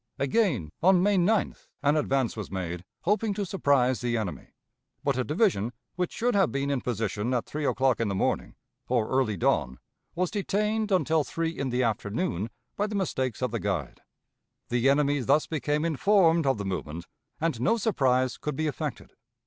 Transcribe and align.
Again, 0.17 0.71
on 0.81 1.03
May 1.03 1.15
9th, 1.15 1.67
an 1.83 1.95
advance 1.95 2.35
was 2.35 2.49
made, 2.49 2.83
hoping 3.01 3.35
to 3.35 3.45
surprise 3.45 4.01
the 4.01 4.17
enemy. 4.17 4.47
But 5.03 5.15
a 5.15 5.23
division, 5.23 5.73
which 5.95 6.11
should 6.11 6.33
have 6.33 6.51
been 6.51 6.71
in 6.71 6.81
position 6.81 7.35
at 7.35 7.45
three 7.45 7.67
o'clock 7.67 7.99
in 7.99 8.07
the 8.07 8.15
morning, 8.15 8.55
or 8.89 9.07
early 9.07 9.37
dawn, 9.37 9.77
was 10.15 10.31
detained 10.31 10.91
until 10.91 11.23
three 11.23 11.51
in 11.51 11.69
the 11.69 11.83
afternoon 11.83 12.49
by 12.75 12.87
the 12.87 12.95
mistakes 12.95 13.43
of 13.43 13.51
the 13.51 13.59
guide. 13.59 14.01
The 14.69 14.89
enemy 14.89 15.19
thus 15.19 15.45
became 15.45 15.85
informed 15.85 16.47
of 16.47 16.57
the 16.57 16.65
movement, 16.65 17.05
and 17.39 17.61
no 17.61 17.77
surprise 17.77 18.39
could 18.39 18.55
be 18.55 18.65
effected. 18.65 19.11